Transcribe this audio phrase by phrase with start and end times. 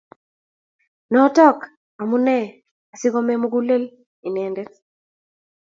[1.13, 1.57] Notok
[2.01, 2.37] amune
[2.93, 3.83] asikomee mukulel
[4.27, 4.71] inendet